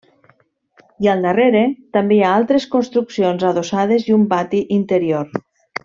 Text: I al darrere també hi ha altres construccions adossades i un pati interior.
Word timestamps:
I 1.05 1.09
al 1.11 1.19
darrere 1.25 1.61
també 1.97 2.15
hi 2.17 2.23
ha 2.29 2.33
altres 2.39 2.65
construccions 2.77 3.47
adossades 3.53 4.09
i 4.11 4.17
un 4.21 4.25
pati 4.37 4.65
interior. 4.81 5.35